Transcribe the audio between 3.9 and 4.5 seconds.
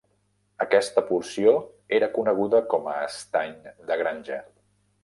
de granja.